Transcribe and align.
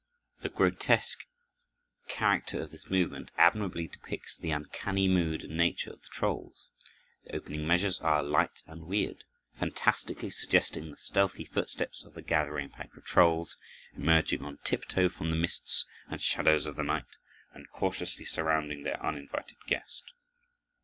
The 0.41 0.49
grotesque 0.49 1.25
character 2.07 2.61
of 2.63 2.71
this 2.71 2.89
movement 2.89 3.29
admirably 3.37 3.87
depicts 3.87 4.35
the 4.35 4.49
uncanny 4.49 5.07
mood 5.07 5.43
and 5.43 5.55
nature 5.55 5.91
of 5.91 6.01
the 6.01 6.07
trolls. 6.07 6.71
The 7.25 7.35
opening 7.35 7.67
measures 7.67 7.99
are 7.99 8.23
light 8.23 8.63
and 8.65 8.87
weird, 8.87 9.25
fantastically 9.59 10.31
suggesting 10.31 10.89
the 10.89 10.97
stealthy 10.97 11.45
footsteps 11.45 12.03
of 12.03 12.15
the 12.15 12.23
gathering 12.23 12.71
pack 12.71 12.97
of 12.97 13.05
trolls, 13.05 13.57
emerging 13.95 14.41
on 14.43 14.57
tiptoe 14.63 15.07
from 15.07 15.29
the 15.29 15.37
mists 15.37 15.85
and 16.07 16.19
shadows 16.19 16.65
of 16.65 16.77
the 16.77 16.83
night, 16.83 17.17
and 17.53 17.69
cautiously 17.69 18.25
surrounding 18.25 18.81
their 18.81 18.99
uninvited 19.05 19.57
guest. 19.67 20.13